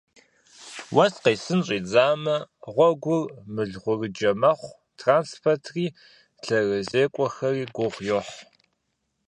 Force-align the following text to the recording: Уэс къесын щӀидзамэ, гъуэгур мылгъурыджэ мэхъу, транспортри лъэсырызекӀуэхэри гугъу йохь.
Уэс 0.95 1.13
къесын 1.23 1.59
щӀидзамэ, 1.65 2.35
гъуэгур 2.73 3.23
мылгъурыджэ 3.53 4.31
мэхъу, 4.41 4.77
транспортри 4.99 5.85
лъэсырызекӀуэхэри 6.43 7.65
гугъу 7.75 8.05
йохь. 8.07 8.33